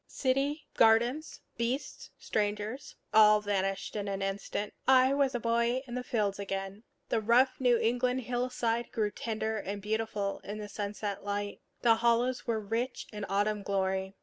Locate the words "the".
5.93-6.03, 7.09-7.21, 11.83-11.97